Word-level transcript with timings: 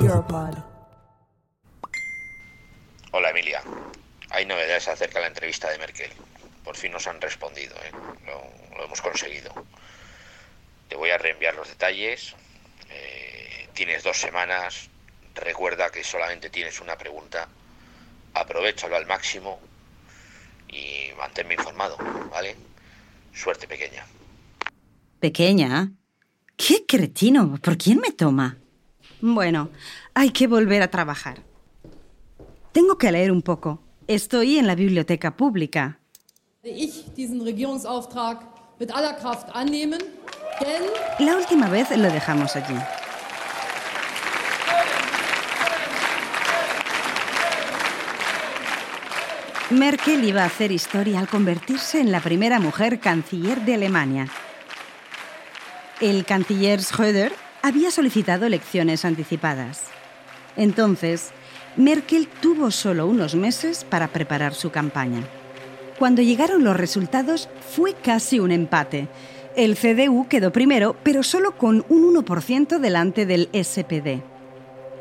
Europod. 0.00 0.54
Hola 3.12 3.30
Emilia, 3.30 3.62
hay 4.30 4.44
novedades 4.44 4.88
acerca 4.88 5.18
de 5.18 5.22
la 5.22 5.28
entrevista 5.28 5.70
de 5.70 5.78
Merkel. 5.78 6.10
Por 6.64 6.76
fin 6.76 6.92
nos 6.92 7.06
han 7.06 7.20
respondido, 7.20 7.76
¿eh? 7.76 7.92
lo, 8.26 8.76
lo 8.76 8.84
hemos 8.84 9.00
conseguido. 9.00 9.52
Te 10.88 10.96
voy 10.96 11.10
a 11.10 11.18
reenviar 11.18 11.54
los 11.54 11.68
detalles. 11.68 12.34
Eh, 12.90 13.68
tienes 13.72 14.02
dos 14.02 14.18
semanas. 14.18 14.88
Recuerda 15.34 15.90
que 15.90 16.02
solamente 16.02 16.50
tienes 16.50 16.80
una 16.80 16.96
pregunta. 16.96 17.48
Aprovechalo 18.34 18.96
al 18.96 19.06
máximo 19.06 19.60
y 20.68 21.10
manténme 21.16 21.54
informado, 21.54 21.96
¿vale? 22.30 22.56
Suerte 23.32 23.68
pequeña. 23.68 24.04
¿Pequeña? 25.20 25.92
¡Qué 26.56 26.84
cretino! 26.86 27.58
¿Por 27.62 27.78
quién 27.78 28.00
me 28.00 28.10
toma? 28.10 28.58
Bueno, 29.26 29.70
hay 30.12 30.28
que 30.28 30.46
volver 30.46 30.82
a 30.82 30.88
trabajar. 30.88 31.38
Tengo 32.72 32.98
que 32.98 33.10
leer 33.10 33.32
un 33.32 33.40
poco. 33.40 33.80
Estoy 34.06 34.58
en 34.58 34.66
la 34.66 34.74
biblioteca 34.74 35.34
pública. 35.34 35.98
La 41.18 41.36
última 41.36 41.70
vez 41.70 41.90
lo 41.96 42.12
dejamos 42.12 42.54
allí. 42.54 42.78
Merkel 49.70 50.22
iba 50.22 50.42
a 50.42 50.46
hacer 50.46 50.70
historia 50.70 51.18
al 51.18 51.28
convertirse 51.28 51.98
en 51.98 52.12
la 52.12 52.20
primera 52.20 52.60
mujer 52.60 53.00
canciller 53.00 53.62
de 53.62 53.72
Alemania. 53.72 54.28
El 56.02 56.26
canciller 56.26 56.80
Schröder 56.80 57.32
había 57.64 57.90
solicitado 57.90 58.44
elecciones 58.44 59.06
anticipadas. 59.06 59.84
Entonces, 60.54 61.30
Merkel 61.78 62.28
tuvo 62.28 62.70
solo 62.70 63.06
unos 63.06 63.34
meses 63.36 63.86
para 63.88 64.08
preparar 64.08 64.52
su 64.52 64.70
campaña. 64.70 65.22
Cuando 65.98 66.20
llegaron 66.20 66.62
los 66.62 66.76
resultados 66.76 67.48
fue 67.74 67.94
casi 67.94 68.38
un 68.38 68.52
empate. 68.52 69.08
El 69.56 69.76
CDU 69.76 70.28
quedó 70.28 70.52
primero, 70.52 70.94
pero 71.02 71.22
solo 71.22 71.56
con 71.56 71.86
un 71.88 72.14
1% 72.14 72.80
delante 72.80 73.24
del 73.24 73.48
SPD. 73.54 74.20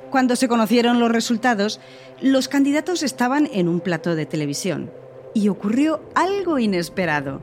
Cuando 0.09 0.37
se 0.37 0.47
conocieron 0.47 1.01
los 1.01 1.11
resultados, 1.11 1.81
los 2.21 2.47
candidatos 2.47 3.03
estaban 3.03 3.49
en 3.51 3.67
un 3.67 3.81
plató 3.81 4.15
de 4.15 4.25
televisión. 4.25 4.89
Y 5.33 5.49
ocurrió 5.49 6.01
algo 6.15 6.59
inesperado. 6.59 7.41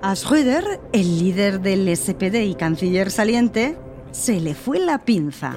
A 0.00 0.14
Schröder, 0.14 0.78
el 0.92 1.18
líder 1.18 1.60
del 1.60 1.88
SPD 1.96 2.44
y 2.44 2.54
canciller 2.54 3.10
saliente, 3.10 3.76
se 4.12 4.40
le 4.40 4.54
fue 4.54 4.78
la 4.78 4.98
pinza. 4.98 5.54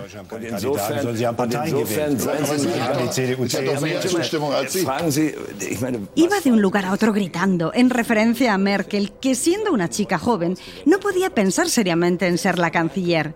Iba 6.15 6.39
de 6.39 6.51
un 6.51 6.61
lugar 6.61 6.85
a 6.85 6.91
otro 6.91 7.13
gritando, 7.13 7.71
en 7.73 7.89
referencia 7.89 8.53
a 8.53 8.57
Merkel, 8.57 9.11
que 9.13 9.35
siendo 9.35 9.71
una 9.71 9.89
chica 9.89 10.17
joven, 10.17 10.57
no 10.85 10.99
podía 10.99 11.29
pensar 11.29 11.69
seriamente 11.69 12.27
en 12.27 12.37
ser 12.37 12.59
la 12.59 12.71
canciller. 12.71 13.35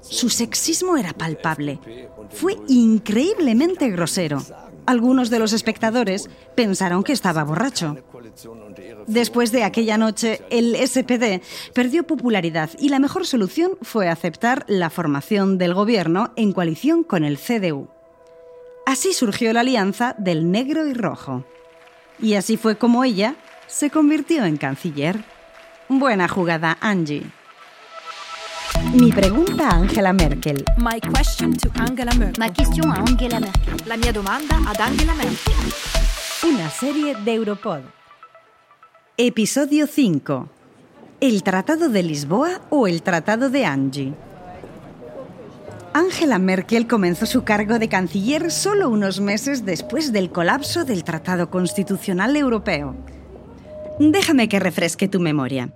Su 0.00 0.28
sexismo 0.28 0.96
era 0.96 1.12
palpable. 1.12 1.78
Fue 2.30 2.56
increíblemente 2.68 3.90
grosero. 3.90 4.42
Algunos 4.86 5.28
de 5.28 5.38
los 5.38 5.52
espectadores 5.52 6.30
pensaron 6.54 7.02
que 7.02 7.12
estaba 7.12 7.44
borracho. 7.44 7.98
Después 9.06 9.52
de 9.52 9.64
aquella 9.64 9.98
noche, 9.98 10.42
el 10.50 10.76
SPD 10.76 11.42
perdió 11.72 12.06
popularidad 12.06 12.70
y 12.78 12.88
la 12.88 12.98
mejor 12.98 13.26
solución 13.26 13.72
fue 13.82 14.08
aceptar 14.08 14.64
la 14.68 14.90
formación 14.90 15.58
del 15.58 15.74
gobierno 15.74 16.32
en 16.36 16.52
coalición 16.52 17.02
con 17.02 17.24
el 17.24 17.38
CDU. 17.38 17.88
Así 18.86 19.12
surgió 19.12 19.52
la 19.52 19.60
alianza 19.60 20.14
del 20.18 20.50
negro 20.50 20.86
y 20.86 20.94
rojo. 20.94 21.44
Y 22.20 22.34
así 22.34 22.56
fue 22.56 22.76
como 22.76 23.04
ella 23.04 23.36
se 23.66 23.90
convirtió 23.90 24.44
en 24.44 24.56
canciller. 24.56 25.22
Buena 25.88 26.26
jugada, 26.26 26.78
Angie. 26.80 27.26
Mi 28.94 29.12
pregunta 29.12 29.68
a 29.68 29.76
Angela 29.76 30.12
Merkel. 30.12 30.64
My 30.78 31.00
question 31.00 31.54
to 31.56 31.70
Angela 31.74 32.12
Merkel. 32.14 32.38
Ma 32.38 32.52
question 32.52 32.90
a 32.90 32.94
Angela 32.94 33.40
Merkel. 33.40 33.76
La 33.86 33.96
mia 33.96 34.12
domanda 34.12 34.56
ad 34.66 34.80
Angela 34.80 35.14
Merkel. 35.14 35.54
Una 36.44 36.70
serie 36.70 37.14
de 37.14 37.34
Europod. 37.34 37.97
Episodio 39.20 39.88
5. 39.88 40.48
¿El 41.20 41.42
Tratado 41.42 41.88
de 41.88 42.04
Lisboa 42.04 42.60
o 42.70 42.86
el 42.86 43.02
Tratado 43.02 43.50
de 43.50 43.64
Angie? 43.64 44.14
Angela 45.92 46.38
Merkel 46.38 46.86
comenzó 46.86 47.26
su 47.26 47.42
cargo 47.42 47.80
de 47.80 47.88
canciller 47.88 48.52
solo 48.52 48.88
unos 48.88 49.18
meses 49.18 49.64
después 49.64 50.12
del 50.12 50.30
colapso 50.30 50.84
del 50.84 51.02
Tratado 51.02 51.50
Constitucional 51.50 52.36
Europeo. 52.36 52.94
Déjame 53.98 54.48
que 54.48 54.60
refresque 54.60 55.08
tu 55.08 55.18
memoria. 55.18 55.70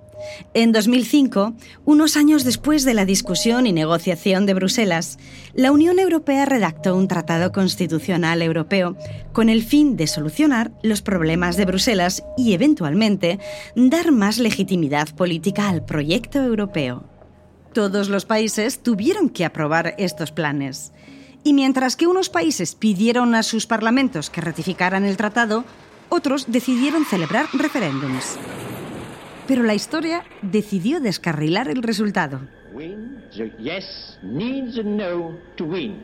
En 0.54 0.72
2005, 0.72 1.54
unos 1.84 2.16
años 2.16 2.44
después 2.44 2.84
de 2.84 2.94
la 2.94 3.04
discusión 3.04 3.66
y 3.66 3.72
negociación 3.72 4.46
de 4.46 4.54
Bruselas, 4.54 5.18
la 5.54 5.72
Unión 5.72 5.98
Europea 5.98 6.44
redactó 6.44 6.96
un 6.96 7.08
tratado 7.08 7.52
constitucional 7.52 8.42
europeo 8.42 8.96
con 9.32 9.48
el 9.48 9.62
fin 9.62 9.96
de 9.96 10.06
solucionar 10.06 10.72
los 10.82 11.02
problemas 11.02 11.56
de 11.56 11.64
Bruselas 11.64 12.22
y, 12.36 12.52
eventualmente, 12.52 13.38
dar 13.74 14.12
más 14.12 14.38
legitimidad 14.38 15.08
política 15.14 15.68
al 15.68 15.84
proyecto 15.84 16.42
europeo. 16.42 17.04
Todos 17.72 18.08
los 18.08 18.26
países 18.26 18.82
tuvieron 18.82 19.30
que 19.30 19.44
aprobar 19.44 19.94
estos 19.98 20.30
planes. 20.30 20.92
Y 21.44 21.54
mientras 21.54 21.96
que 21.96 22.06
unos 22.06 22.28
países 22.28 22.74
pidieron 22.74 23.34
a 23.34 23.42
sus 23.42 23.66
parlamentos 23.66 24.30
que 24.30 24.40
ratificaran 24.40 25.04
el 25.04 25.16
tratado, 25.16 25.64
otros 26.08 26.44
decidieron 26.52 27.04
celebrar 27.06 27.46
referéndums 27.54 28.38
pero 29.46 29.62
la 29.62 29.74
historia 29.74 30.24
decidió 30.42 31.00
descarrilar 31.00 31.68
el 31.68 31.82
resultado. 31.82 32.40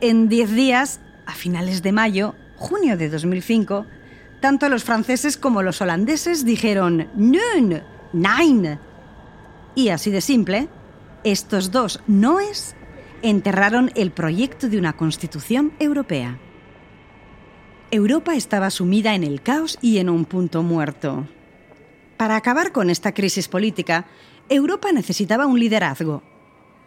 En 0.01 0.29
10 0.29 0.51
días, 0.51 1.01
a 1.25 1.33
finales 1.33 1.81
de 1.81 1.91
mayo, 1.91 2.35
junio 2.55 2.97
de 2.97 3.09
2005, 3.09 3.85
tanto 4.39 4.69
los 4.69 4.83
franceses 4.83 5.37
como 5.37 5.63
los 5.63 5.81
holandeses 5.81 6.45
dijeron 6.45 7.07
«Nun», 7.15 7.81
«Nein». 8.13 8.79
Y 9.75 9.89
así 9.89 10.11
de 10.11 10.21
simple, 10.21 10.67
estos 11.23 11.71
dos 11.71 12.01
noes 12.07 12.75
enterraron 13.21 13.91
el 13.95 14.11
proyecto 14.11 14.69
de 14.69 14.77
una 14.77 14.93
constitución 14.93 15.73
europea. 15.79 16.39
Europa 17.91 18.35
estaba 18.35 18.69
sumida 18.69 19.15
en 19.15 19.23
el 19.23 19.41
caos 19.41 19.77
y 19.81 19.97
en 19.97 20.09
un 20.09 20.25
punto 20.25 20.63
muerto. 20.63 21.27
Para 22.19 22.35
acabar 22.35 22.73
con 22.73 22.89
esta 22.89 23.13
crisis 23.13 23.47
política, 23.47 24.05
Europa 24.49 24.91
necesitaba 24.91 25.45
un 25.45 25.57
liderazgo. 25.57 26.21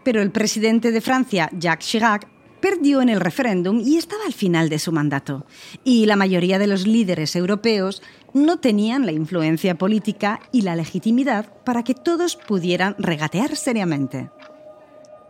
Pero 0.05 0.21
el 0.21 0.31
presidente 0.31 0.91
de 0.91 1.01
Francia, 1.01 1.49
Jacques 1.59 1.89
Chirac, 1.89 2.29
perdió 2.61 3.01
en 3.01 3.09
el 3.09 3.19
referéndum 3.19 3.81
y 3.81 3.97
estaba 3.97 4.27
al 4.27 4.35
final 4.35 4.69
de 4.69 4.79
su 4.79 4.93
mandato. 4.93 5.47
Y 5.85 6.05
la 6.05 6.17
mayoría 6.17 6.59
de 6.59 6.67
los 6.67 6.87
líderes 6.87 7.35
europeos 7.35 8.03
no 8.35 8.59
tenían 8.59 9.07
la 9.07 9.13
influencia 9.13 9.79
política 9.79 10.39
y 10.53 10.61
la 10.61 10.77
legitimidad 10.77 11.51
para 11.65 11.83
que 11.83 11.95
todos 11.95 12.37
pudieran 12.37 12.95
regatear 12.99 13.57
seriamente. 13.57 14.29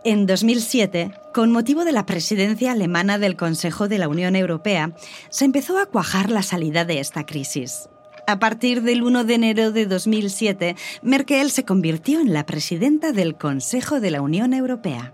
En 0.03 0.27
2007, 0.27 1.13
con 1.33 1.53
motivo 1.53 1.85
de 1.85 1.93
la 1.93 2.07
presidencia 2.07 2.73
alemana 2.73 3.19
del 3.19 3.37
Consejo 3.37 3.87
de 3.87 3.99
la 3.99 4.09
Unión 4.09 4.35
Europea, 4.35 4.97
se 5.31 5.45
empezó 5.45 5.79
a 5.79 5.87
cuajar 5.87 6.29
la 6.29 6.43
salida 6.43 6.85
de 6.85 6.99
esta 6.99 7.25
crisis. 7.25 7.89
A 8.33 8.39
partir 8.39 8.81
del 8.81 9.03
1 9.03 9.25
de 9.25 9.35
enero 9.35 9.73
de 9.73 9.85
2007, 9.85 10.75
Merkel 11.03 11.51
se 11.51 11.67
convirtió 11.67 12.19
en 12.19 12.33
la 12.33 12.47
presidenta 12.47 13.13
del 13.13 13.37
Consejo 13.37 14.01
de 14.01 14.11
la 14.11 14.23
Unión 14.23 14.55
Europea. 14.55 15.13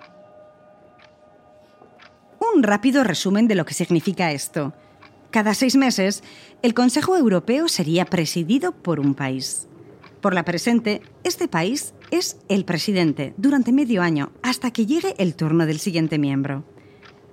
Un 2.55 2.63
rápido 2.63 3.03
resumen 3.03 3.49
de 3.49 3.57
lo 3.57 3.65
que 3.65 3.75
significa 3.75 4.31
esto. 4.31 4.73
Cada 5.33 5.55
seis 5.55 5.75
meses, 5.75 6.23
el 6.63 6.75
Consejo 6.75 7.17
Europeo 7.17 7.67
sería 7.67 8.05
presidido 8.05 8.71
por 8.71 9.01
un 9.01 9.17
país. 9.17 9.67
Por 10.21 10.33
la 10.33 10.45
presente, 10.45 11.03
este 11.25 11.49
país 11.49 11.95
es 12.13 12.37
el 12.49 12.65
presidente 12.65 13.35
durante 13.37 13.73
medio 13.73 14.01
año 14.01 14.31
hasta 14.45 14.71
que 14.71 14.87
llegue 14.87 15.17
el 15.19 15.35
turno 15.35 15.67
del 15.67 15.81
siguiente 15.81 16.19
miembro. 16.19 16.63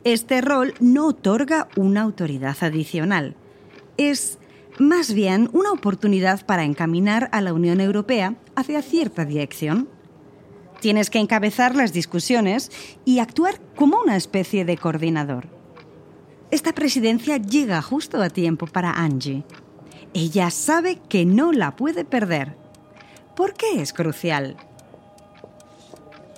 Este 0.03 0.41
rol 0.41 0.73
no 0.79 1.09
otorga 1.09 1.67
una 1.75 2.01
autoridad 2.01 2.57
adicional. 2.61 3.35
Es 3.97 4.39
más 4.79 5.13
bien 5.13 5.49
una 5.53 5.71
oportunidad 5.71 6.45
para 6.45 6.63
encaminar 6.63 7.29
a 7.31 7.41
la 7.41 7.53
Unión 7.53 7.79
Europea 7.79 8.35
hacia 8.55 8.81
cierta 8.81 9.25
dirección. 9.25 9.89
Tienes 10.79 11.09
que 11.09 11.19
encabezar 11.19 11.75
las 11.75 11.93
discusiones 11.93 12.71
y 13.05 13.19
actuar 13.19 13.59
como 13.75 13.99
una 13.99 14.15
especie 14.15 14.65
de 14.65 14.77
coordinador. 14.77 15.47
Esta 16.51 16.73
presidencia 16.73 17.37
llega 17.37 17.81
justo 17.81 18.21
a 18.21 18.29
tiempo 18.29 18.67
para 18.67 18.91
Angie. 18.91 19.43
Ella 20.13 20.51
sabe 20.51 20.99
que 21.09 21.25
no 21.25 21.51
la 21.51 21.75
puede 21.75 22.05
perder. 22.05 22.55
¿Por 23.35 23.53
qué 23.53 23.81
es 23.81 23.93
crucial? 23.93 24.55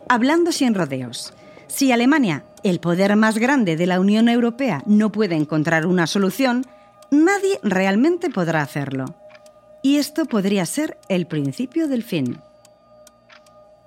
Hablando 0.10 0.51
sin 0.51 0.74
rodeos, 0.74 1.34
si 1.68 1.92
Alemania, 1.92 2.45
el 2.63 2.80
poder 2.80 3.16
más 3.18 3.38
grande 3.38 3.75
de 3.75 3.86
la 3.86 4.00
Unión 4.00 4.30
Europea, 4.30 4.81
no 4.86 5.12
puede 5.12 5.36
encontrar 5.36 5.86
una 5.86 6.07
solución, 6.07 6.66
nadie 7.12 7.59
realmente 7.63 8.30
podrá 8.30 8.62
hacerlo. 8.62 9.15
Y 9.83 9.98
esto 9.98 10.25
podría 10.25 10.65
ser 10.65 10.98
el 11.09 11.27
principio 11.27 11.88
del 11.88 12.04
fin. 12.04 12.39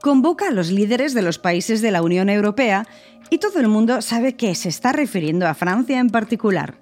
Convoca 0.01 0.49
a 0.49 0.53
los 0.53 0.71
líderes 0.71 1.13
de 1.13 1.23
los 1.23 1.39
países 1.39 1.83
de 1.83 1.91
la 1.91 2.03
Unión 2.03 2.31
Europea 2.31 2.87
y 3.29 3.39
todo 3.39 3.61
el 3.61 3.69
mundo 3.69 4.01
sabe 4.01 4.35
que 4.35 4.55
se 4.55 4.69
está 4.69 4.93
refiriendo 4.93 5.47
a 5.47 5.55
Francia 5.55 5.99
en 5.99 6.09
particular. 6.11 6.79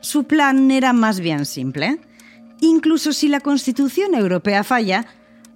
Su 0.00 0.24
plan 0.24 0.70
era 0.70 0.92
más 0.92 1.20
bien 1.20 1.46
simple. 1.46 2.00
Incluso 2.60 3.12
si 3.12 3.28
la 3.28 3.40
Constitución 3.40 4.14
Europea 4.14 4.64
falla, 4.64 5.06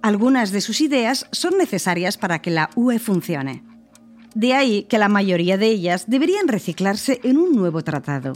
algunas 0.01 0.51
de 0.51 0.61
sus 0.61 0.81
ideas 0.81 1.27
son 1.31 1.57
necesarias 1.57 2.17
para 2.17 2.39
que 2.39 2.51
la 2.51 2.69
UE 2.75 2.99
funcione. 2.99 3.63
De 4.33 4.53
ahí 4.53 4.83
que 4.83 4.97
la 4.97 5.09
mayoría 5.09 5.57
de 5.57 5.67
ellas 5.67 6.05
deberían 6.07 6.47
reciclarse 6.47 7.19
en 7.23 7.37
un 7.37 7.55
nuevo 7.55 7.83
tratado. 7.83 8.33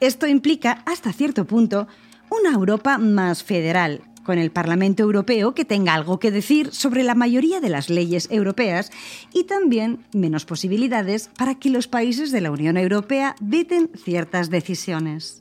Esto 0.00 0.26
implica, 0.26 0.82
hasta 0.86 1.12
cierto 1.12 1.44
punto, 1.44 1.88
una 2.30 2.52
Europa 2.52 2.98
más 2.98 3.42
federal, 3.42 4.02
con 4.22 4.38
el 4.38 4.50
Parlamento 4.50 5.02
Europeo 5.02 5.54
que 5.54 5.64
tenga 5.64 5.94
algo 5.94 6.18
que 6.18 6.30
decir 6.30 6.70
sobre 6.72 7.02
la 7.02 7.14
mayoría 7.14 7.60
de 7.60 7.70
las 7.70 7.88
leyes 7.88 8.28
europeas 8.30 8.90
y 9.32 9.44
también 9.44 10.04
menos 10.12 10.44
posibilidades 10.44 11.30
para 11.38 11.54
que 11.54 11.70
los 11.70 11.88
países 11.88 12.30
de 12.30 12.42
la 12.42 12.50
Unión 12.50 12.76
Europea 12.76 13.34
veten 13.40 13.90
ciertas 13.96 14.50
decisiones. 14.50 15.40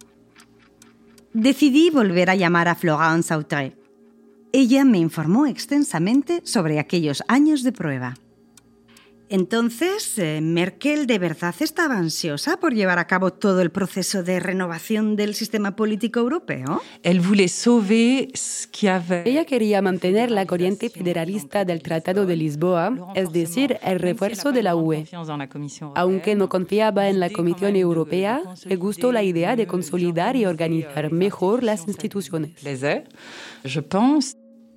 Decidí 1.34 1.90
volver 1.90 2.30
a 2.30 2.36
llamar 2.36 2.70
a 2.70 2.76
Florence 2.76 3.34
Autré. 3.34 3.76
Ella 4.54 4.86
me 4.86 5.00
informó 5.00 5.46
extensamente 5.46 6.42
sobre 6.46 6.80
aquellos 6.80 7.22
años 7.28 7.64
de 7.64 7.74
prueba. 7.74 8.16
Entonces, 9.30 10.18
eh, 10.20 10.40
¿Merkel 10.42 11.06
de 11.06 11.20
verdad 11.20 11.54
estaba 11.60 11.98
ansiosa 11.98 12.58
por 12.58 12.74
llevar 12.74 12.98
a 12.98 13.08
cabo 13.08 13.34
todo 13.34 13.62
el 13.62 13.72
proceso 13.72 14.24
de 14.24 14.40
renovación 14.40 15.18
del 15.18 15.36
sistema 15.36 15.76
político 15.76 16.20
europeo? 16.22 16.82
Ella 19.26 19.46
quería 19.46 19.82
mantener 19.82 20.32
la 20.32 20.46
corriente 20.46 20.90
federalista 20.90 21.66
del 21.66 21.82
Tratado 21.82 22.26
de 22.26 22.38
Lisboa, 22.38 23.14
es 23.16 23.34
decir, 23.34 23.78
el 23.84 24.00
refuerzo 24.00 24.54
de 24.54 24.64
la 24.64 24.76
UE. 24.76 25.06
Aunque 25.96 26.36
no 26.36 26.48
confiaba 26.48 27.10
en 27.10 27.20
la 27.20 27.30
Comisión 27.30 27.76
Europea, 27.76 28.42
le 28.66 28.76
gustó 28.78 29.12
la 29.12 29.24
idea 29.24 29.58
de 29.58 29.68
consolidar 29.68 30.38
y 30.38 30.46
organizar 30.46 31.12
mejor 31.12 31.64
las 31.64 31.86
instituciones. 31.88 32.54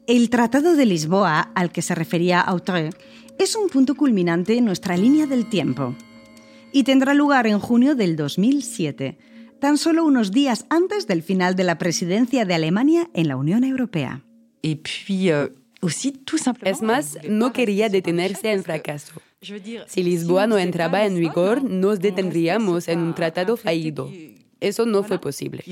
El 0.07 0.29
Tratado 0.29 0.75
de 0.75 0.87
Lisboa, 0.87 1.53
al 1.55 1.71
que 1.71 1.83
se 1.83 1.95
refería 1.95 2.41
Autre, 2.41 2.91
es 3.41 3.57
un 3.57 3.71
punto 3.71 3.95
culminante 3.95 4.59
en 4.59 4.67
nuestra 4.67 4.99
línea 4.99 5.27
del 5.27 5.49
tiempo 5.49 5.95
y 6.73 6.85
tendrá 6.85 7.15
lugar 7.15 7.47
en 7.47 7.59
junio 7.59 7.95
del 7.95 8.15
2007, 8.15 9.17
tan 9.59 9.79
solo 9.79 10.05
unos 10.05 10.31
días 10.31 10.67
antes 10.69 11.07
del 11.07 11.23
final 11.23 11.57
de 11.57 11.65
la 11.65 11.79
presidencia 11.79 12.45
de 12.45 12.53
Alemania 12.53 13.09
en 13.15 13.29
la 13.29 13.37
Unión 13.37 13.65
Europea. 13.65 14.23
Es 16.71 16.83
más, 16.83 17.17
no 17.27 17.55
quería 17.55 17.89
detenerse 17.89 18.53
en 18.53 18.63
fracaso. 18.63 19.15
Si 19.87 20.03
Lisboa 20.03 20.47
no 20.47 20.59
entraba 20.59 21.07
en 21.07 21.19
vigor, 21.19 21.65
nos 21.65 21.99
detendríamos 21.99 22.89
en 22.89 22.99
un 22.99 23.15
tratado 23.15 23.57
fallido. 23.57 24.13
Eso 24.61 24.85
no 24.85 25.03
fue 25.03 25.19
posible. 25.19 25.63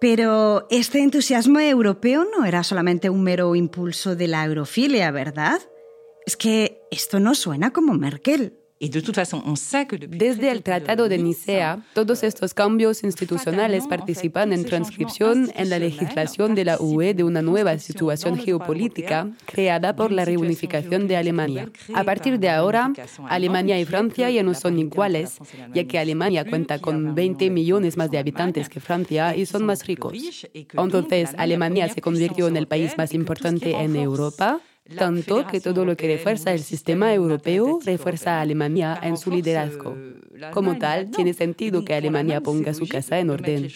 Pero 0.00 0.66
este 0.70 1.00
entusiasmo 1.00 1.60
europeo 1.60 2.24
no 2.24 2.46
era 2.46 2.64
solamente 2.64 3.10
un 3.10 3.22
mero 3.22 3.54
impulso 3.54 4.16
de 4.16 4.28
la 4.28 4.44
eurofilia, 4.44 5.10
¿verdad? 5.10 5.60
Es 6.24 6.36
que 6.36 6.82
esto 6.90 7.20
no 7.20 7.34
suena 7.34 7.72
como 7.72 7.92
Merkel. 7.94 8.59
Desde 8.80 10.50
el 10.50 10.62
Tratado 10.62 11.10
de 11.10 11.18
Nicea, 11.18 11.84
todos 11.92 12.22
estos 12.22 12.54
cambios 12.54 13.04
institucionales 13.04 13.86
participan 13.86 14.54
en 14.54 14.64
transcripción 14.64 15.52
en 15.54 15.68
la 15.68 15.78
legislación 15.78 16.54
de 16.54 16.64
la 16.64 16.78
UE 16.80 17.12
de 17.12 17.22
una 17.22 17.42
nueva 17.42 17.78
situación 17.78 18.38
geopolítica 18.38 19.28
creada 19.44 19.94
por 19.94 20.12
la 20.12 20.24
reunificación 20.24 21.08
de 21.08 21.18
Alemania. 21.18 21.70
A 21.92 22.04
partir 22.04 22.38
de 22.38 22.48
ahora, 22.48 22.90
Alemania 23.28 23.78
y 23.78 23.84
Francia 23.84 24.30
ya 24.30 24.42
no 24.42 24.54
son 24.54 24.78
iguales, 24.78 25.36
ya 25.74 25.84
que 25.84 25.98
Alemania 25.98 26.48
cuenta 26.48 26.78
con 26.78 27.14
20 27.14 27.50
millones 27.50 27.98
más 27.98 28.10
de 28.10 28.16
habitantes 28.16 28.70
que 28.70 28.80
Francia 28.80 29.36
y 29.36 29.44
son 29.44 29.66
más 29.66 29.86
ricos. 29.86 30.14
Entonces, 30.54 31.34
Alemania 31.36 31.86
se 31.92 32.00
convirtió 32.00 32.48
en 32.48 32.56
el 32.56 32.66
país 32.66 32.96
más 32.96 33.12
importante 33.12 33.72
en 33.72 33.94
Europa 33.94 34.58
tanto 34.96 35.46
que 35.46 35.60
todo 35.60 35.84
lo 35.84 35.96
que 35.96 36.06
refuerza 36.06 36.52
el 36.52 36.60
sistema 36.60 37.12
europeo 37.14 37.78
refuerza 37.84 38.38
a 38.38 38.40
Alemania 38.40 38.98
en 39.02 39.16
su 39.16 39.30
liderazgo. 39.30 39.96
Como 40.52 40.78
tal, 40.78 41.10
tiene 41.10 41.34
sentido 41.34 41.84
que 41.84 41.94
Alemania 41.94 42.40
ponga 42.40 42.74
su 42.74 42.88
casa 42.88 43.18
en 43.18 43.30
orden. 43.30 43.68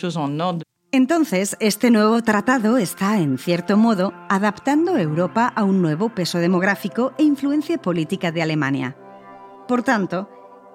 Entonces, 0.92 1.56
este 1.58 1.90
nuevo 1.90 2.22
tratado 2.22 2.78
está, 2.78 3.18
en 3.18 3.36
cierto 3.36 3.76
modo, 3.76 4.12
adaptando 4.28 4.96
Europa 4.96 5.48
a 5.48 5.64
un 5.64 5.82
nuevo 5.82 6.10
peso 6.10 6.38
demográfico 6.38 7.12
e 7.18 7.24
influencia 7.24 7.78
política 7.78 8.30
de 8.30 8.42
Alemania. 8.42 8.96
Por 9.66 9.82
tanto, 9.82 10.28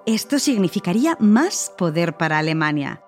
esto 0.05 0.37
significaría 0.39 1.15
más 1.21 1.71
poder 1.77 2.17
para 2.17 2.37
Alemania. 2.37 3.01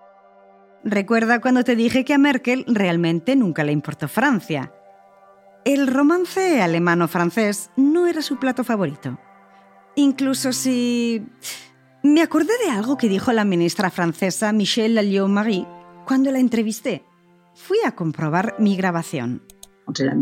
Recuerda 0.83 1.41
cuando 1.41 1.63
te 1.63 1.75
dije 1.75 2.05
que 2.05 2.13
a 2.13 2.17
Merkel 2.17 2.63
realmente 2.67 3.35
nunca 3.35 3.63
le 3.63 3.71
importó 3.71 4.07
Francia. 4.07 4.71
El 5.63 5.85
romance 5.87 6.61
alemano-francés 6.61 7.69
no 7.77 8.07
era 8.07 8.23
su 8.23 8.37
plato 8.37 8.63
favorito. 8.63 9.19
Incluso 9.95 10.53
si... 10.53 11.23
Me 12.03 12.23
acordé 12.23 12.53
de 12.65 12.71
algo 12.71 12.97
que 12.97 13.07
dijo 13.07 13.31
la 13.31 13.45
ministra 13.45 13.91
francesa 13.91 14.51
Michelle 14.53 14.99
Alliot-Marie 14.99 15.67
cuando 16.07 16.31
la 16.31 16.39
entrevisté. 16.39 17.05
Fui 17.53 17.77
a 17.85 17.91
comprobar 17.91 18.55
mi 18.57 18.75
grabación. 18.75 19.43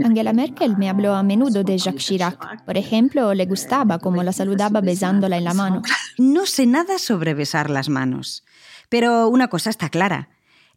Angela 0.04 0.34
Merkel 0.34 0.76
me 0.78 0.90
habló 0.90 1.14
a 1.14 1.24
menudo 1.24 1.64
de 1.64 1.78
Jacques 1.78 2.04
Chirac. 2.04 2.66
Por 2.66 2.78
ejemplo, 2.78 3.34
le 3.34 3.46
gustaba 3.46 4.00
cómo 4.00 4.24
la 4.24 4.34
saludaba 4.34 4.82
besándola 4.82 5.38
en 5.38 5.46
la 5.46 5.54
mano. 5.54 5.84
No 6.18 6.46
sé 6.46 6.66
nada 6.66 7.00
sobre 7.00 7.34
besar 7.34 7.70
las 7.70 7.88
manos. 7.88 8.44
Pero 8.90 9.30
una 9.30 9.48
cosa 9.48 9.70
está 9.70 9.88
clara. 9.88 10.30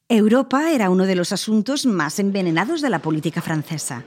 Europa 0.09 0.71
era 0.71 0.91
uno 0.91 1.07
de 1.07 1.17
los 1.17 1.33
asuntos 1.33 1.85
más 1.85 2.21
envenenados 2.21 2.81
de 2.81 2.91
la 2.91 3.01
política 3.01 3.41
francesa. 3.41 4.05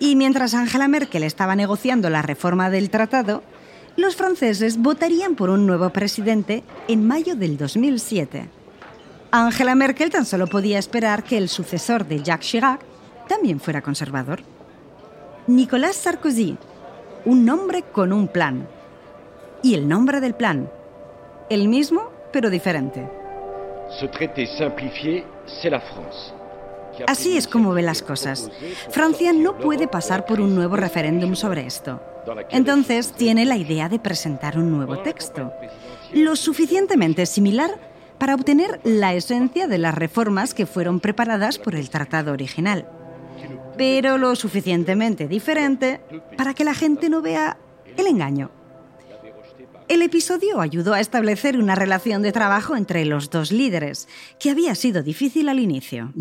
Y 0.00 0.16
mientras 0.16 0.54
Angela 0.54 0.88
Merkel 0.88 1.22
estaba 1.22 1.54
negociando 1.54 2.08
la 2.08 2.22
reforma 2.22 2.70
del 2.70 2.88
tratado, 2.88 3.42
los 3.96 4.16
franceses 4.16 4.78
votarían 4.78 5.36
por 5.36 5.50
un 5.50 5.66
nuevo 5.66 5.90
presidente 5.90 6.64
en 6.88 7.06
mayo 7.06 7.36
del 7.36 7.58
2007. 7.58 8.48
Angela 9.30 9.74
Merkel 9.74 10.10
tan 10.10 10.24
solo 10.24 10.46
podía 10.46 10.78
esperar 10.78 11.22
que 11.22 11.36
el 11.36 11.50
sucesor 11.50 12.06
de 12.06 12.22
Jacques 12.22 12.48
Chirac 12.48 12.80
también 13.28 13.60
fuera 13.60 13.82
conservador. 13.82 14.40
Nicolas 15.46 15.96
Sarkozy, 15.96 16.56
un 17.26 17.44
nombre 17.44 17.82
con 17.82 18.12
un 18.12 18.26
plan. 18.26 18.66
Y 19.62 19.74
el 19.74 19.86
nombre 19.86 20.20
del 20.20 20.34
plan, 20.34 20.70
el 21.50 21.68
mismo 21.68 22.10
pero 22.32 22.48
diferente. 22.48 23.06
Así 27.06 27.36
es 27.36 27.46
como 27.46 27.72
ve 27.72 27.82
las 27.82 28.02
cosas. 28.02 28.50
Francia 28.90 29.32
no 29.32 29.58
puede 29.58 29.88
pasar 29.88 30.26
por 30.26 30.40
un 30.40 30.54
nuevo 30.54 30.76
referéndum 30.76 31.34
sobre 31.34 31.66
esto. 31.66 32.02
Entonces 32.50 33.12
tiene 33.12 33.44
la 33.44 33.56
idea 33.56 33.88
de 33.88 33.98
presentar 33.98 34.58
un 34.58 34.70
nuevo 34.70 34.98
texto, 34.98 35.52
lo 36.12 36.36
suficientemente 36.36 37.26
similar 37.26 37.70
para 38.18 38.34
obtener 38.34 38.80
la 38.84 39.14
esencia 39.14 39.66
de 39.66 39.78
las 39.78 39.94
reformas 39.94 40.52
que 40.52 40.66
fueron 40.66 41.00
preparadas 41.00 41.58
por 41.58 41.74
el 41.74 41.88
tratado 41.88 42.32
original, 42.32 42.86
pero 43.78 44.18
lo 44.18 44.36
suficientemente 44.36 45.26
diferente 45.26 46.00
para 46.36 46.52
que 46.52 46.64
la 46.64 46.74
gente 46.74 47.08
no 47.08 47.22
vea 47.22 47.56
el 47.96 48.06
engaño. 48.06 48.50
El 49.90 50.02
episodio 50.02 50.60
ayudó 50.60 50.94
a 50.94 51.00
establecer 51.00 51.58
una 51.58 51.74
relación 51.74 52.22
de 52.22 52.30
trabajo 52.30 52.76
entre 52.76 53.04
los 53.04 53.28
dos 53.28 53.50
líderes, 53.50 54.06
que 54.38 54.50
había 54.50 54.76
sido 54.76 55.02
difícil 55.02 55.48
al 55.48 55.58
inicio. 55.58 56.14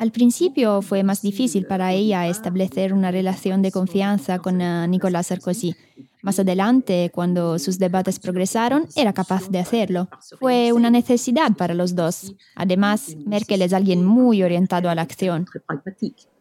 Al 0.00 0.10
principio 0.10 0.82
fue 0.82 1.04
más 1.04 1.22
difícil 1.22 1.64
para 1.64 1.92
ella 1.92 2.26
establecer 2.26 2.92
una 2.92 3.12
relación 3.12 3.62
de 3.62 3.70
confianza 3.70 4.40
con 4.40 4.60
eh, 4.60 4.88
Nicolas 4.88 5.28
Sarkozy. 5.28 5.76
Más 6.22 6.40
adelante, 6.40 7.12
cuando 7.14 7.60
sus 7.60 7.78
debates 7.78 8.18
progresaron, 8.18 8.88
era 8.96 9.12
capaz 9.12 9.48
de 9.48 9.60
hacerlo. 9.60 10.08
Fue 10.40 10.72
una 10.72 10.90
necesidad 10.90 11.52
para 11.56 11.74
los 11.74 11.94
dos. 11.94 12.34
Además, 12.56 13.14
Merkel 13.24 13.62
es 13.62 13.74
alguien 13.74 14.04
muy 14.04 14.42
orientado 14.42 14.90
a 14.90 14.96
la 14.96 15.02
acción. 15.02 15.46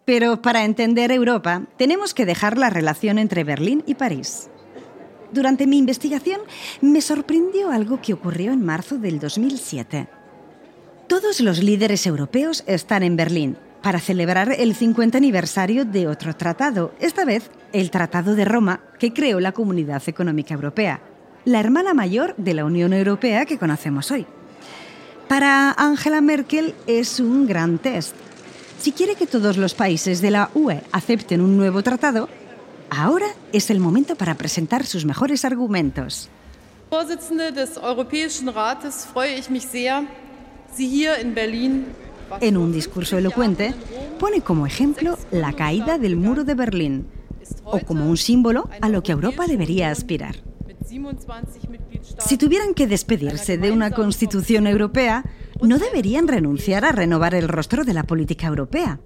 Pero 0.05 0.41
para 0.41 0.65
entender 0.65 1.11
Europa, 1.11 1.67
tenemos 1.77 2.15
que 2.15 2.25
dejar 2.25 2.57
la 2.57 2.71
relación 2.71 3.19
entre 3.19 3.43
Berlín 3.43 3.83
y 3.85 3.93
París. 3.93 4.49
Durante 5.31 5.67
mi 5.67 5.77
investigación 5.77 6.41
me 6.81 7.01
sorprendió 7.01 7.71
algo 7.71 8.01
que 8.01 8.13
ocurrió 8.13 8.51
en 8.51 8.63
marzo 8.63 8.97
del 8.97 9.19
2007. 9.19 10.07
Todos 11.07 11.39
los 11.39 11.63
líderes 11.63 12.05
europeos 12.05 12.63
están 12.67 13.03
en 13.03 13.15
Berlín 13.15 13.57
para 13.81 13.99
celebrar 13.99 14.51
el 14.51 14.75
50 14.75 15.17
aniversario 15.17 15.85
de 15.85 16.07
otro 16.07 16.35
tratado, 16.35 16.93
esta 16.99 17.25
vez 17.25 17.49
el 17.73 17.91
Tratado 17.91 18.35
de 18.35 18.45
Roma, 18.45 18.81
que 18.99 19.13
creó 19.13 19.39
la 19.39 19.51
Comunidad 19.51 20.01
Económica 20.07 20.53
Europea, 20.53 20.99
la 21.45 21.59
hermana 21.59 21.93
mayor 21.93 22.35
de 22.37 22.53
la 22.53 22.65
Unión 22.65 22.93
Europea 22.93 23.45
que 23.45 23.57
conocemos 23.57 24.11
hoy. 24.11 24.25
Para 25.27 25.71
Angela 25.71 26.21
Merkel 26.21 26.73
es 26.87 27.19
un 27.19 27.47
gran 27.47 27.77
test. 27.77 28.15
Si 28.79 28.91
quiere 28.91 29.15
que 29.15 29.27
todos 29.27 29.57
los 29.57 29.73
países 29.73 30.21
de 30.21 30.31
la 30.31 30.49
UE 30.53 30.81
acepten 30.91 31.41
un 31.41 31.57
nuevo 31.57 31.83
tratado, 31.83 32.29
Ahora 32.89 33.27
es 33.51 33.69
el 33.69 33.79
momento 33.79 34.15
para 34.15 34.35
presentar 34.35 34.85
sus 34.85 35.05
mejores 35.05 35.45
argumentos. 35.45 36.29
En 42.41 42.57
un 42.57 42.71
discurso 42.71 43.17
elocuente, 43.17 43.73
pone 44.19 44.41
como 44.41 44.67
ejemplo 44.67 45.17
la 45.31 45.53
caída 45.53 45.97
del 45.97 46.15
muro 46.15 46.43
de 46.43 46.55
Berlín, 46.55 47.07
o 47.63 47.79
como 47.79 48.09
un 48.09 48.17
símbolo 48.17 48.69
a 48.81 48.89
lo 48.89 49.03
que 49.03 49.11
Europa 49.11 49.47
debería 49.47 49.91
aspirar. 49.91 50.35
Si 52.19 52.37
tuvieran 52.37 52.73
que 52.73 52.87
despedirse 52.87 53.57
de 53.57 53.71
una 53.71 53.91
constitución 53.91 54.67
europea, 54.67 55.25
no 55.61 55.77
deberían 55.77 56.27
renunciar 56.27 56.85
a 56.85 56.91
renovar 56.91 57.35
el 57.35 57.49
rostro 57.49 57.83
de 57.83 57.93
la 57.93 58.03
política 58.03 58.47
europea. 58.47 58.99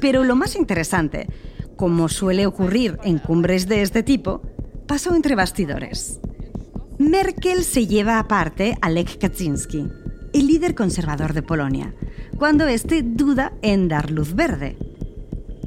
Pero 0.00 0.22
lo 0.24 0.36
más 0.36 0.54
interesante 0.54 1.28
como 1.80 2.10
suele 2.10 2.44
ocurrir 2.44 2.98
en 3.04 3.16
cumbres 3.16 3.66
de 3.66 3.80
este 3.80 4.02
tipo, 4.02 4.42
pasó 4.86 5.14
entre 5.14 5.34
bastidores. 5.34 6.20
Merkel 6.98 7.64
se 7.64 7.86
lleva 7.86 8.18
aparte 8.18 8.76
a 8.82 8.90
Lech 8.90 9.16
Kaczynski, 9.16 9.88
el 10.34 10.46
líder 10.46 10.74
conservador 10.74 11.32
de 11.32 11.42
Polonia, 11.42 11.94
cuando 12.36 12.66
éste 12.66 13.00
duda 13.02 13.54
en 13.62 13.88
dar 13.88 14.10
luz 14.10 14.34
verde. 14.34 14.76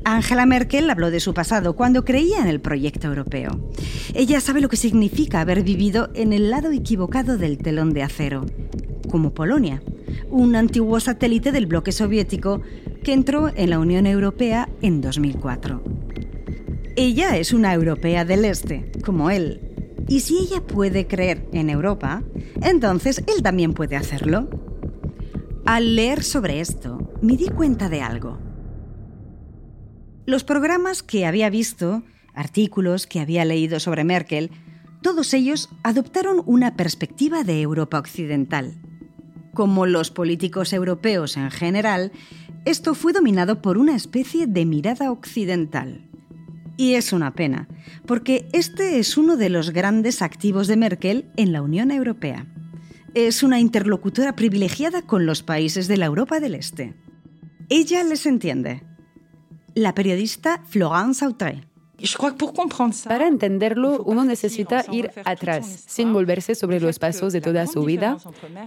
Angela 0.06 0.46
Merkel 0.46 0.90
habló 0.90 1.12
de 1.12 1.20
su 1.20 1.34
pasado 1.34 1.76
cuando 1.76 2.04
creía 2.04 2.40
en 2.40 2.48
el 2.48 2.60
proyecto 2.60 3.08
europeo. 3.08 3.72
Ella 4.14 4.42
sabe 4.42 4.60
lo 4.60 4.68
que 4.68 4.76
significa 4.76 5.42
haber 5.42 5.64
vivido 5.64 6.10
en 6.14 6.34
el 6.34 6.50
lado 6.50 6.72
equivocado 6.72 7.38
del 7.38 7.58
telón 7.58 7.94
de 7.94 8.04
acero, 8.04 8.46
como 9.10 9.34
Polonia, 9.34 9.82
un 10.30 10.56
antiguo 10.56 11.00
satélite 11.00 11.52
del 11.52 11.68
bloque 11.68 11.92
soviético 11.92 12.62
que 13.04 13.14
entró 13.14 13.50
en 13.56 13.70
la 13.70 13.80
Unión 13.80 14.06
Europea 14.06 14.68
en 14.82 15.00
2004. 15.00 15.82
Ella 16.96 17.38
es 17.38 17.54
una 17.54 17.74
europea 17.74 18.26
del 18.26 18.46
Este, 18.46 18.92
como 19.04 19.30
él. 19.30 19.62
Y 20.10 20.20
si 20.20 20.38
ella 20.38 20.62
puede 20.62 21.08
creer 21.08 21.48
en 21.54 21.70
Europa, 21.70 22.24
entonces 22.62 23.24
él 23.34 23.42
también 23.42 23.74
puede 23.74 23.96
hacerlo. 23.96 24.50
Al 25.66 25.96
leer 25.96 26.24
sobre 26.24 26.60
esto, 26.60 27.10
me 27.22 27.38
di 27.38 27.48
cuenta 27.48 27.88
de 27.88 28.02
algo. 28.02 28.33
Los 30.26 30.46
programas 30.46 31.04
que 31.04 31.26
había 31.26 31.50
visto, 31.50 32.02
artículos 32.34 33.08
que 33.08 33.20
había 33.20 33.44
leído 33.44 33.82
sobre 33.82 34.06
Merkel, 34.06 34.52
todos 35.02 35.34
ellos 35.34 35.70
adoptaron 35.84 36.42
una 36.46 36.78
perspectiva 36.78 37.44
de 37.44 37.62
Europa 37.62 38.00
occidental. 38.00 38.74
Como 39.54 39.86
los 39.86 40.12
políticos 40.12 40.72
europeos 40.72 41.36
en 41.36 41.52
general, 41.52 42.14
esto 42.64 42.96
fue 42.96 43.12
dominado 43.12 43.62
por 43.62 43.78
una 43.78 43.96
especie 43.96 44.48
de 44.48 44.66
mirada 44.66 45.12
occidental. 45.12 46.08
Y 46.78 46.94
es 46.94 47.12
una 47.12 47.36
pena, 47.36 47.68
porque 48.08 48.48
este 48.54 49.00
es 49.00 49.18
uno 49.18 49.36
de 49.36 49.50
los 49.50 49.72
grandes 49.72 50.22
activos 50.22 50.68
de 50.68 50.78
Merkel 50.78 51.26
en 51.36 51.52
la 51.52 51.62
Unión 51.62 51.92
Europea. 51.92 52.48
Es 53.14 53.44
una 53.44 53.60
interlocutora 53.60 54.38
privilegiada 54.38 55.02
con 55.02 55.26
los 55.26 55.44
países 55.44 55.90
de 55.90 55.98
la 55.98 56.06
Europa 56.06 56.40
del 56.40 56.56
Este. 56.56 56.96
Ella 57.68 58.04
les 58.06 58.26
entiende. 58.26 58.84
La 59.76 59.96
periodista 59.96 60.62
Florence 60.66 61.26
Autré. 61.26 61.64
Para 63.08 63.28
entenderlo, 63.28 64.04
uno 64.04 64.26
necesita 64.26 64.84
ir 64.92 65.10
atrás, 65.26 65.86
sin 65.88 66.12
volverse 66.12 66.54
sobre 66.54 66.80
los 66.80 67.00
pasos 67.00 67.34
de 67.34 67.42
toda 67.42 67.66
su 67.66 67.84
vida, 67.84 68.18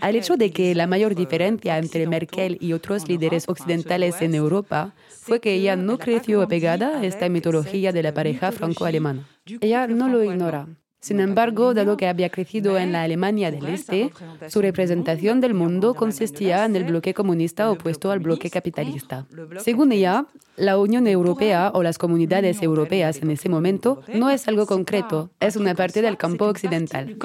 al 0.01 0.17
hecho 0.17 0.37
de 0.37 0.53
que 0.53 0.75
la 0.75 0.87
mayor 0.87 1.15
diferencia 1.15 1.77
entre 1.77 2.07
Merkel 2.07 2.57
y 2.61 2.73
otros 2.73 3.09
líderes 3.09 3.49
occidentales 3.49 4.23
en 4.23 4.35
Europa 4.35 4.95
fue 5.21 5.41
que 5.41 5.55
ella 5.55 5.77
no 5.77 5.99
creció 5.99 6.43
apegada 6.43 6.99
a 6.99 7.05
esta 7.05 7.29
mitología 7.29 7.93
de 7.93 8.03
la 8.03 8.15
pareja 8.15 8.51
franco-alemana. 8.51 9.29
Ella 9.61 9.87
no 9.87 10.09
lo 10.09 10.25
ignora. 10.25 10.67
Sin 11.07 11.21
embargo, 11.21 11.73
dado 11.73 11.97
que 11.97 12.09
había 12.09 12.31
crecido 12.31 12.77
en 12.79 12.91
la 12.91 13.05
Alemania 13.05 13.53
del 13.53 13.65
Este, 13.69 14.11
su 14.49 14.61
representación 14.61 15.41
del 15.41 15.55
mundo 15.55 15.95
consistía 15.95 16.65
en 16.65 16.75
el 16.75 16.83
bloque 16.83 17.15
comunista 17.15 17.71
opuesto 17.71 18.11
al 18.11 18.19
bloque 18.19 18.51
capitalista. 18.51 19.25
Según 19.59 19.93
ella, 19.93 20.27
la 20.57 20.77
Unión 20.79 21.07
Europea 21.07 21.71
o 21.75 21.85
las 21.85 21.97
comunidades 21.99 22.61
europeas 22.61 23.23
en 23.23 23.31
ese 23.31 23.49
momento 23.49 24.03
no 24.13 24.31
es 24.31 24.49
algo 24.49 24.67
concreto, 24.67 25.31
es 25.39 25.55
una 25.55 25.77
parte 25.77 26.03
del 26.03 26.17
campo 26.17 26.47
occidental. 26.47 27.17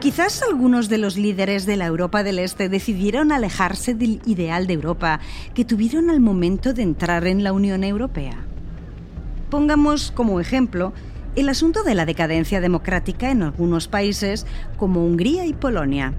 Quizás 0.00 0.42
algunos 0.42 0.88
de 0.88 0.96
los 0.96 1.18
líderes 1.18 1.66
de 1.66 1.76
la 1.76 1.84
Europa 1.84 2.22
del 2.22 2.38
Este 2.38 2.70
decidieron 2.70 3.32
alejarse 3.32 3.94
del 3.94 4.22
ideal 4.24 4.66
de 4.66 4.72
Europa 4.72 5.20
que 5.52 5.66
tuvieron 5.66 6.08
al 6.08 6.20
momento 6.20 6.72
de 6.72 6.80
entrar 6.80 7.26
en 7.26 7.44
la 7.44 7.52
Unión 7.52 7.84
Europea. 7.84 8.46
Pongamos 9.50 10.10
como 10.10 10.40
ejemplo 10.40 10.94
el 11.36 11.50
asunto 11.50 11.82
de 11.82 11.94
la 11.94 12.06
decadencia 12.06 12.62
democrática 12.62 13.30
en 13.30 13.42
algunos 13.42 13.88
países 13.88 14.46
como 14.78 15.04
Hungría 15.04 15.44
y 15.44 15.52
Polonia. 15.52 16.14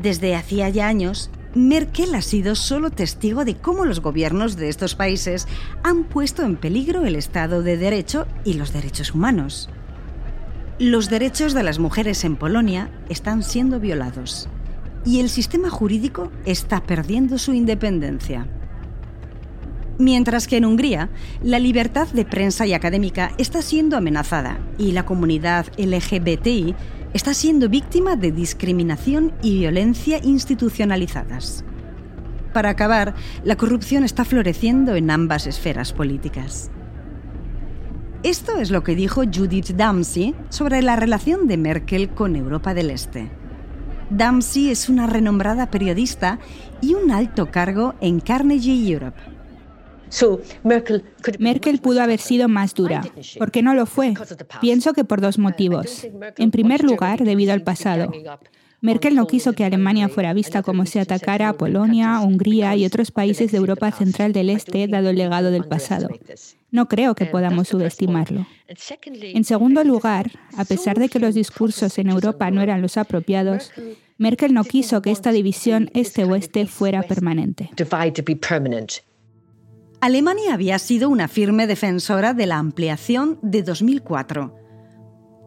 Desde 0.00 0.36
hacía 0.36 0.68
ya 0.68 0.86
años, 0.86 1.28
Merkel 1.56 2.14
ha 2.14 2.22
sido 2.22 2.54
solo 2.54 2.90
testigo 2.90 3.44
de 3.44 3.56
cómo 3.56 3.84
los 3.84 3.98
gobiernos 3.98 4.54
de 4.54 4.68
estos 4.68 4.94
países 4.94 5.48
han 5.82 6.04
puesto 6.04 6.44
en 6.44 6.54
peligro 6.54 7.04
el 7.04 7.16
Estado 7.16 7.62
de 7.62 7.76
Derecho 7.76 8.28
y 8.44 8.54
los 8.54 8.72
derechos 8.72 9.12
humanos. 9.12 9.68
Los 10.78 11.10
derechos 11.10 11.52
de 11.52 11.62
las 11.62 11.78
mujeres 11.78 12.24
en 12.24 12.36
Polonia 12.36 12.90
están 13.10 13.42
siendo 13.42 13.78
violados 13.78 14.48
y 15.04 15.20
el 15.20 15.28
sistema 15.28 15.68
jurídico 15.68 16.32
está 16.46 16.82
perdiendo 16.82 17.36
su 17.36 17.52
independencia. 17.52 18.46
Mientras 19.98 20.48
que 20.48 20.56
en 20.56 20.64
Hungría, 20.64 21.10
la 21.42 21.58
libertad 21.58 22.08
de 22.08 22.24
prensa 22.24 22.66
y 22.66 22.72
académica 22.72 23.32
está 23.36 23.60
siendo 23.60 23.98
amenazada 23.98 24.58
y 24.78 24.92
la 24.92 25.04
comunidad 25.04 25.66
LGBTI 25.76 26.74
está 27.12 27.34
siendo 27.34 27.68
víctima 27.68 28.16
de 28.16 28.32
discriminación 28.32 29.32
y 29.42 29.58
violencia 29.58 30.20
institucionalizadas. 30.24 31.64
Para 32.54 32.70
acabar, 32.70 33.14
la 33.44 33.56
corrupción 33.56 34.04
está 34.04 34.24
floreciendo 34.24 34.96
en 34.96 35.10
ambas 35.10 35.46
esferas 35.46 35.92
políticas. 35.92 36.70
Esto 38.22 38.56
es 38.58 38.70
lo 38.70 38.84
que 38.84 38.94
dijo 38.94 39.22
Judith 39.24 39.70
Damsey 39.70 40.34
sobre 40.48 40.80
la 40.80 40.94
relación 40.94 41.48
de 41.48 41.56
Merkel 41.56 42.10
con 42.10 42.36
Europa 42.36 42.72
del 42.72 42.90
Este. 42.90 43.28
Dempsey 44.10 44.70
es 44.70 44.88
una 44.88 45.08
renombrada 45.08 45.70
periodista 45.70 46.38
y 46.80 46.94
un 46.94 47.10
alto 47.10 47.50
cargo 47.50 47.94
en 48.00 48.20
Carnegie 48.20 48.92
Europe. 48.92 49.18
Merkel 51.40 51.78
pudo 51.80 52.00
haber 52.00 52.20
sido 52.20 52.48
más 52.48 52.74
dura. 52.74 53.02
¿Por 53.38 53.50
qué 53.50 53.60
no 53.62 53.74
lo 53.74 53.86
fue? 53.86 54.14
Pienso 54.60 54.92
que 54.92 55.04
por 55.04 55.20
dos 55.20 55.38
motivos. 55.38 56.06
En 56.36 56.52
primer 56.52 56.84
lugar, 56.84 57.24
debido 57.24 57.52
al 57.52 57.62
pasado. 57.62 58.12
Merkel 58.82 59.14
no 59.14 59.28
quiso 59.28 59.52
que 59.52 59.64
Alemania 59.64 60.08
fuera 60.08 60.34
vista 60.34 60.64
como 60.64 60.86
se 60.86 60.98
atacara 60.98 61.48
a 61.48 61.52
Polonia, 61.52 62.18
Hungría 62.18 62.74
y 62.74 62.84
otros 62.84 63.12
países 63.12 63.52
de 63.52 63.58
Europa 63.58 63.92
Central 63.92 64.32
del 64.32 64.50
Este, 64.50 64.88
dado 64.88 65.10
el 65.10 65.16
legado 65.16 65.52
del 65.52 65.68
pasado. 65.68 66.08
No 66.72 66.88
creo 66.88 67.14
que 67.14 67.26
podamos 67.26 67.68
subestimarlo. 67.68 68.44
En 68.66 69.44
segundo 69.44 69.84
lugar, 69.84 70.32
a 70.56 70.64
pesar 70.64 70.98
de 70.98 71.08
que 71.08 71.20
los 71.20 71.36
discursos 71.36 71.96
en 71.98 72.10
Europa 72.10 72.50
no 72.50 72.60
eran 72.60 72.82
los 72.82 72.96
apropiados, 72.96 73.70
Merkel 74.18 74.52
no 74.52 74.64
quiso 74.64 75.00
que 75.00 75.12
esta 75.12 75.30
división 75.30 75.88
este-oeste 75.94 76.66
fuera 76.66 77.02
permanente. 77.02 77.70
Alemania 80.00 80.54
había 80.54 80.80
sido 80.80 81.08
una 81.08 81.28
firme 81.28 81.68
defensora 81.68 82.34
de 82.34 82.46
la 82.46 82.58
ampliación 82.58 83.38
de 83.42 83.62
2004. 83.62 84.56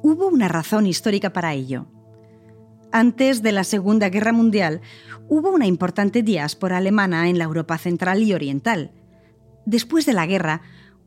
Hubo 0.04 0.28
una 0.30 0.48
razón 0.48 0.88
histórica 0.88 1.34
para 1.34 1.54
ello. 1.54 1.88
Antes 2.98 3.42
de 3.42 3.52
la 3.52 3.66
Segunda 3.66 4.08
Guerra 4.08 4.32
Mundial, 4.32 4.80
hubo 5.28 5.52
una 5.52 5.68
importante 5.68 6.24
diáspora 6.24 6.78
alemana 6.78 7.28
en 7.28 7.38
la 7.38 7.44
Europa 7.44 7.78
central 7.78 8.24
y 8.24 8.32
oriental. 8.32 8.94
Después 9.66 10.06
de 10.06 10.14
la 10.14 10.26
guerra, 10.26 10.62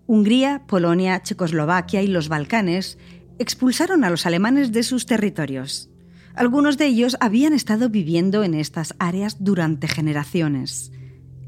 Hungría, 0.07 0.64
Polonia, 0.66 1.23
Checoslovaquia 1.23 2.02
y 2.02 2.09
los 2.09 2.28
Balcanes 2.28 2.99
expulsaron 3.38 4.04
a 4.04 4.11
los 4.11 4.26
alemanes 4.26 4.71
de 4.71 4.83
sus 4.83 5.07
territorios. 5.07 5.88
Algunos 6.35 6.76
de 6.76 6.88
ellos 6.88 7.16
habían 7.21 7.54
estado 7.54 7.88
viviendo 7.88 8.45
en 8.45 8.52
estas 8.52 8.95
áreas 8.99 9.42
durante 9.42 9.88
generaciones. 9.88 10.92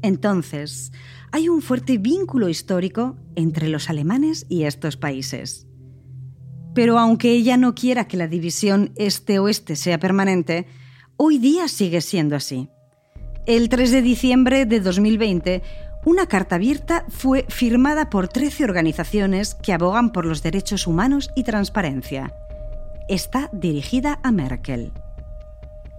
Entonces, 0.01 0.91
hay 1.31 1.49
un 1.49 1.61
fuerte 1.61 1.99
vínculo 1.99 2.49
histórico 2.49 3.15
entre 3.35 3.69
los 3.69 3.91
alemanes 3.91 4.47
y 4.49 4.63
estos 4.63 4.97
países. 4.97 5.67
Pero 6.73 6.97
aunque 6.99 7.31
ella 7.31 7.57
no 7.57 7.75
quiera 7.75 8.07
que 8.07 8.17
la 8.17 8.27
división 8.27 8.93
este-oeste 8.95 9.75
sea 9.75 9.99
permanente, 9.99 10.67
hoy 11.17 11.37
día 11.37 11.67
sigue 11.67 12.01
siendo 12.01 12.35
así. 12.35 12.69
El 13.45 13.69
3 13.69 13.91
de 13.91 14.01
diciembre 14.01 14.65
de 14.65 14.79
2020, 14.79 15.61
una 16.05 16.27
carta 16.27 16.55
abierta 16.55 17.05
fue 17.09 17.45
firmada 17.49 18.09
por 18.09 18.27
13 18.27 18.63
organizaciones 18.63 19.55
que 19.55 19.73
abogan 19.73 20.11
por 20.11 20.25
los 20.25 20.41
derechos 20.41 20.87
humanos 20.87 21.29
y 21.35 21.43
transparencia. 21.43 22.33
Está 23.09 23.49
dirigida 23.51 24.19
a 24.23 24.31
Merkel. 24.31 24.91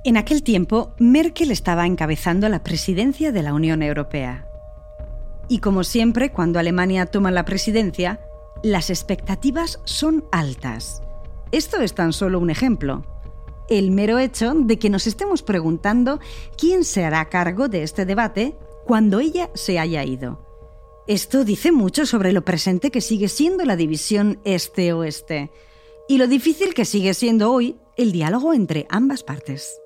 En 0.04 0.16
aquel 0.16 0.42
tiempo, 0.42 0.94
Merkel 0.98 1.52
estaba 1.52 1.86
encabezando 1.86 2.48
la 2.48 2.64
presidencia 2.64 3.30
de 3.30 3.42
la 3.42 3.54
Unión 3.54 3.82
Europea. 3.82 4.46
Y 5.48 5.58
como 5.58 5.84
siempre, 5.84 6.32
cuando 6.32 6.58
Alemania 6.58 7.06
toma 7.06 7.30
la 7.30 7.44
presidencia, 7.44 8.18
las 8.62 8.90
expectativas 8.90 9.80
son 9.84 10.24
altas. 10.30 11.02
Esto 11.50 11.80
es 11.80 11.94
tan 11.94 12.12
solo 12.12 12.38
un 12.38 12.50
ejemplo. 12.50 13.04
El 13.68 13.90
mero 13.90 14.18
hecho 14.18 14.54
de 14.54 14.78
que 14.78 14.90
nos 14.90 15.06
estemos 15.06 15.42
preguntando 15.42 16.20
quién 16.56 16.84
se 16.84 17.04
hará 17.04 17.28
cargo 17.28 17.68
de 17.68 17.82
este 17.82 18.04
debate 18.06 18.56
cuando 18.84 19.20
ella 19.20 19.50
se 19.54 19.78
haya 19.78 20.04
ido. 20.04 20.46
Esto 21.08 21.44
dice 21.44 21.72
mucho 21.72 22.06
sobre 22.06 22.32
lo 22.32 22.44
presente 22.44 22.90
que 22.90 23.00
sigue 23.00 23.28
siendo 23.28 23.64
la 23.64 23.76
división 23.76 24.40
este-oeste 24.44 25.50
y 26.08 26.18
lo 26.18 26.28
difícil 26.28 26.74
que 26.74 26.84
sigue 26.84 27.14
siendo 27.14 27.52
hoy 27.52 27.76
el 27.96 28.12
diálogo 28.12 28.54
entre 28.54 28.86
ambas 28.88 29.24
partes. 29.24 29.80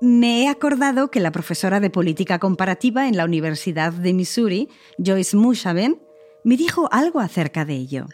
Me 0.00 0.42
he 0.42 0.48
acordado 0.48 1.10
que 1.10 1.18
la 1.18 1.32
profesora 1.32 1.80
de 1.80 1.90
política 1.90 2.38
comparativa 2.38 3.08
en 3.08 3.16
la 3.16 3.24
Universidad 3.24 3.92
de 3.92 4.12
Missouri, 4.12 4.68
Joyce 5.04 5.36
Mushaven, 5.36 6.00
me 6.44 6.56
dijo 6.56 6.88
algo 6.92 7.20
acerca 7.20 7.64
de 7.64 7.74
ello. 7.74 8.06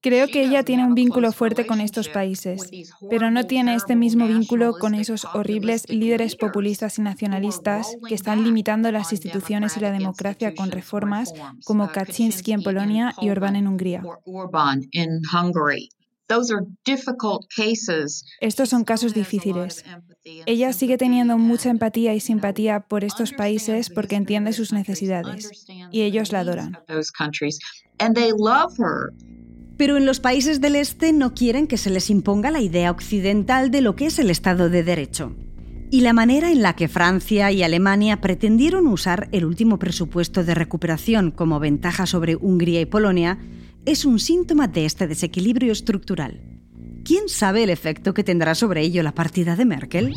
Creo 0.00 0.26
que 0.28 0.44
ella 0.44 0.62
tiene 0.62 0.86
un 0.86 0.94
vínculo 0.94 1.32
fuerte 1.32 1.66
con 1.66 1.80
estos 1.80 2.08
países, 2.08 2.70
pero 3.10 3.30
no 3.30 3.44
tiene 3.44 3.74
este 3.74 3.96
mismo 3.96 4.26
vínculo 4.26 4.74
con 4.78 4.94
esos 4.94 5.26
horribles 5.34 5.88
líderes 5.88 6.36
populistas 6.36 6.98
y 6.98 7.02
nacionalistas 7.02 7.96
que 8.08 8.14
están 8.14 8.44
limitando 8.44 8.90
las 8.92 9.12
instituciones 9.12 9.76
y 9.76 9.80
la 9.80 9.92
democracia 9.92 10.54
con 10.54 10.70
reformas 10.70 11.32
como 11.64 11.90
Kaczynski 11.90 12.52
en 12.52 12.62
Polonia 12.62 13.14
y 13.20 13.30
Orbán 13.30 13.56
en 13.56 13.68
Hungría. 13.68 14.02
Estos 18.40 18.68
son 18.68 18.84
casos 18.84 19.14
difíciles. 19.14 19.84
Ella 20.46 20.72
sigue 20.72 20.96
teniendo 20.96 21.36
mucha 21.36 21.70
empatía 21.70 22.14
y 22.14 22.20
simpatía 22.20 22.80
por 22.80 23.04
estos 23.04 23.32
países 23.32 23.90
porque 23.90 24.16
entiende 24.16 24.52
sus 24.52 24.72
necesidades 24.72 25.66
y 25.90 26.02
ellos 26.02 26.32
la 26.32 26.40
adoran. 26.40 26.78
Pero 29.76 29.96
en 29.96 30.06
los 30.06 30.20
países 30.20 30.60
del 30.60 30.76
Este 30.76 31.12
no 31.12 31.34
quieren 31.34 31.66
que 31.66 31.76
se 31.76 31.90
les 31.90 32.08
imponga 32.08 32.50
la 32.50 32.60
idea 32.60 32.90
occidental 32.90 33.70
de 33.70 33.80
lo 33.80 33.96
que 33.96 34.06
es 34.06 34.18
el 34.18 34.30
Estado 34.30 34.70
de 34.70 34.82
Derecho. 34.82 35.34
Y 35.90 36.00
la 36.00 36.14
manera 36.14 36.50
en 36.50 36.62
la 36.62 36.74
que 36.74 36.88
Francia 36.88 37.52
y 37.52 37.62
Alemania 37.62 38.20
pretendieron 38.22 38.86
usar 38.86 39.28
el 39.32 39.44
último 39.44 39.78
presupuesto 39.78 40.42
de 40.42 40.54
recuperación 40.54 41.30
como 41.30 41.60
ventaja 41.60 42.06
sobre 42.06 42.36
Hungría 42.36 42.80
y 42.80 42.86
Polonia 42.86 43.38
es 43.84 44.04
un 44.04 44.18
síntoma 44.20 44.68
de 44.68 44.86
este 44.86 45.06
desequilibrio 45.06 45.72
estructural. 45.72 46.40
¿Quién 47.04 47.28
sabe 47.28 47.64
el 47.64 47.70
efecto 47.70 48.14
que 48.14 48.22
tendrá 48.22 48.54
sobre 48.54 48.82
ello 48.82 49.02
la 49.02 49.12
partida 49.12 49.56
de 49.56 49.64
Merkel? 49.64 50.14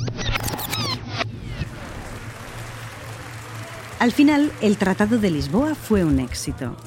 Al 3.98 4.12
final, 4.12 4.52
el 4.62 4.78
Tratado 4.78 5.18
de 5.18 5.32
Lisboa 5.32 5.74
fue 5.74 6.04
un 6.04 6.20
éxito. 6.20 6.78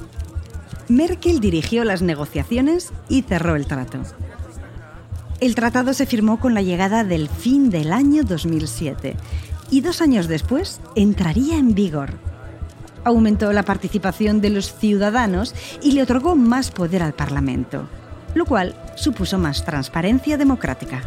Merkel 0.87 1.41
dirigió 1.41 1.83
las 1.83 2.01
negociaciones 2.01 2.93
y 3.09 3.23
cerró 3.23 3.55
el 3.55 3.67
trato. 3.67 4.01
El 5.41 5.55
tratado 5.55 5.93
se 5.93 6.05
firmó 6.05 6.39
con 6.39 6.53
la 6.53 6.61
llegada 6.61 7.03
del 7.03 7.29
fin 7.29 7.69
del 7.69 7.93
año 7.93 8.23
2007 8.23 9.15
y 9.69 9.81
dos 9.81 10.01
años 10.01 10.27
después 10.27 10.81
entraría 10.95 11.57
en 11.57 11.75
vigor 11.75 12.19
aumentó 13.03 13.51
la 13.53 13.63
participación 13.63 14.41
de 14.41 14.49
los 14.49 14.73
ciudadanos 14.73 15.55
y 15.81 15.91
le 15.93 16.03
otorgó 16.03 16.35
más 16.35 16.71
poder 16.71 17.03
al 17.03 17.13
Parlamento, 17.13 17.87
lo 18.35 18.45
cual 18.45 18.75
supuso 18.95 19.37
más 19.37 19.65
transparencia 19.65 20.37
democrática. 20.37 21.01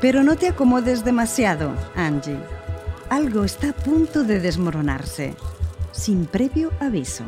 Pero 0.00 0.22
no 0.22 0.36
te 0.36 0.48
acomodes 0.48 1.04
demasiado, 1.04 1.72
Angie. 1.94 2.36
Algo 3.08 3.44
está 3.44 3.70
a 3.70 3.72
punto 3.72 4.24
de 4.24 4.40
desmoronarse, 4.40 5.34
sin 5.92 6.26
previo 6.26 6.72
aviso. 6.80 7.24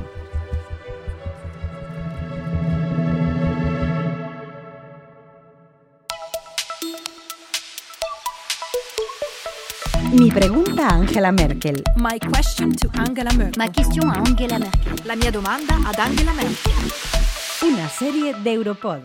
Mi 10.13 10.31
pregunta 10.31 10.87
a 10.87 10.95
Angela 10.95 11.33
Merkel. 11.33 11.83
My 11.97 12.19
question 12.19 12.75
to 12.77 12.89
Angela 12.95 13.33
Merkel. 13.33 13.59
Ma 13.59 13.71
question 13.73 14.09
a 14.09 14.19
Angela 14.19 14.59
Merkel. 14.59 14.97
La 15.05 15.15
mia 15.15 15.31
domanda 15.31 15.75
ad 15.85 15.99
Angela 15.99 16.33
Merkel. 16.33 16.91
Una 17.63 17.89
serie 17.89 18.33
de 18.43 18.53
Europod. 18.53 19.03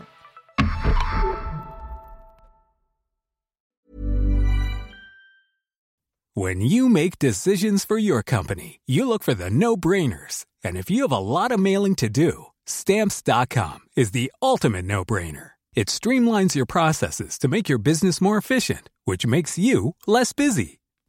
When 6.34 6.62
you 6.62 6.88
make 6.88 7.20
decisions 7.20 7.84
for 7.84 7.98
your 7.98 8.24
company, 8.24 8.80
you 8.86 9.06
look 9.06 9.22
for 9.22 9.34
the 9.34 9.50
no-brainers. 9.50 10.46
And 10.64 10.78
if 10.78 10.90
you 10.90 11.02
have 11.02 11.12
a 11.12 11.18
lot 11.18 11.52
of 11.52 11.60
mailing 11.60 11.96
to 11.96 12.10
do, 12.10 12.46
stamps.com 12.66 13.80
is 13.98 14.12
the 14.12 14.32
ultimate 14.42 14.86
no-brainer. 14.86 15.52
It 15.76 15.88
streamlines 15.88 16.56
your 16.56 16.66
processes 16.66 17.38
to 17.40 17.48
make 17.48 17.70
your 17.70 17.80
business 17.80 18.22
more 18.22 18.38
efficient, 18.38 18.90
which 19.06 19.26
makes 19.26 19.58
you 19.58 19.96
less 20.08 20.34
busy. 20.34 20.81